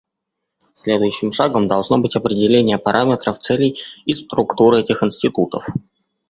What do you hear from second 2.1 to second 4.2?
определение параметров, целей и